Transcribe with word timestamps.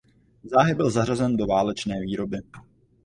Záhy 0.43 0.75
byl 0.75 0.89
zařazen 0.91 1.37
do 1.37 1.45
válečné 1.45 2.01
výroby. 2.01 2.37